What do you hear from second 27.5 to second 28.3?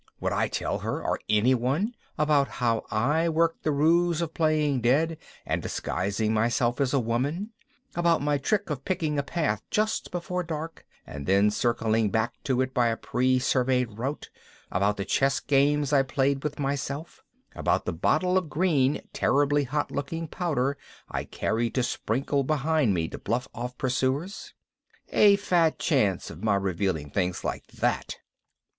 that!